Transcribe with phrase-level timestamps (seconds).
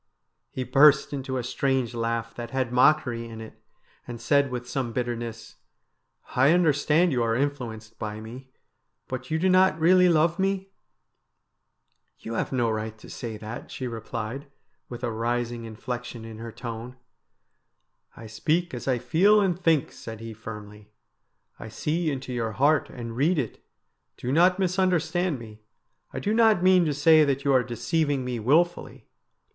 [0.49, 3.61] He burst into a strange laugh that had mockery in it,
[4.07, 5.57] and said with some bitterness:'
[6.35, 8.49] I understand you are influenced by me,
[9.07, 10.71] but you do not really love me?''
[12.21, 14.47] You have no right to say that,' she replied,
[14.89, 16.95] with a rising inflexion in her tone.'
[18.17, 20.89] I speak as I feel and think,' said he firmly.'
[21.59, 23.63] I see into your heart and read it.
[24.17, 25.61] Do not misunderstand me.
[26.11, 29.07] I do not mean to say that you are deceiving me wilfully.